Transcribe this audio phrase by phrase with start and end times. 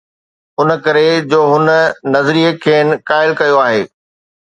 [0.59, 1.67] ان ڪري جو هن
[2.13, 3.83] نظريي کين قائل ڪيو آهي.